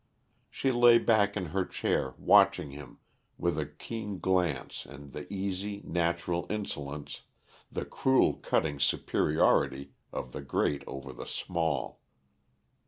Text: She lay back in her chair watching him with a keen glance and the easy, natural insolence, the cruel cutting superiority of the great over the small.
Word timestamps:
She 0.49 0.71
lay 0.71 0.97
back 0.97 1.37
in 1.37 1.45
her 1.53 1.63
chair 1.63 2.15
watching 2.17 2.71
him 2.71 2.97
with 3.37 3.59
a 3.59 3.67
keen 3.67 4.17
glance 4.17 4.83
and 4.83 5.13
the 5.13 5.31
easy, 5.31 5.83
natural 5.85 6.47
insolence, 6.49 7.21
the 7.71 7.85
cruel 7.85 8.33
cutting 8.37 8.79
superiority 8.79 9.91
of 10.11 10.31
the 10.31 10.41
great 10.41 10.83
over 10.87 11.13
the 11.13 11.27
small. 11.27 11.99